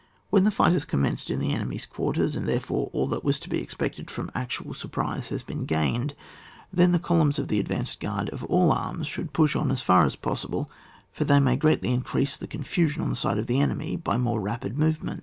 When 0.31 0.45
the 0.45 0.49
fight 0.49 0.73
has 0.73 0.83
commenced 0.83 1.29
in 1.29 1.37
the 1.37 1.53
enemy's 1.53 1.85
quarters, 1.85 2.35
and 2.35 2.47
therefore 2.47 2.89
all 2.91 3.05
that 3.09 3.23
was 3.23 3.39
to 3.41 3.49
be 3.49 3.61
expected 3.61 4.09
from 4.09 4.31
actual 4.33 4.73
surprise 4.73 5.27
has 5.27 5.43
been 5.43 5.65
gained, 5.67 6.15
then 6.73 6.91
the 6.91 6.97
columns 6.97 7.37
of 7.37 7.49
the 7.49 7.59
advanced 7.59 7.99
guard 7.99 8.27
of 8.31 8.43
all 8.45 8.71
arms 8.71 9.05
should 9.05 9.31
push 9.31 9.55
on 9.55 9.69
as 9.69 9.81
far 9.83 10.03
as 10.07 10.15
possible, 10.15 10.71
for 11.11 11.23
they 11.23 11.39
may 11.39 11.55
greatly 11.55 11.93
increase 11.93 12.35
the 12.35 12.47
confusion 12.47 13.03
on 13.03 13.11
the 13.11 13.15
side 13.15 13.37
of 13.37 13.45
the 13.45 13.61
enemy 13.61 13.95
by 13.95 14.17
more 14.17 14.41
rapid 14.41 14.75
move 14.75 15.03
ment. 15.03 15.19